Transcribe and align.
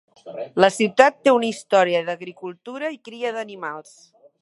La 0.63 0.69
ciutat 0.77 1.19
té 1.27 1.35
una 1.35 1.47
història 1.51 2.03
d'agricultura 2.09 2.93
i 2.97 3.01
cria 3.11 3.37
d'animals. 3.37 3.99